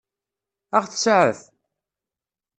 Ad 0.77 0.81
ɣ-tseɛef? 0.83 1.39